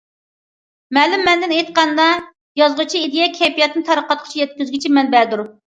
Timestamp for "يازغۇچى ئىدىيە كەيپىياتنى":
2.65-3.87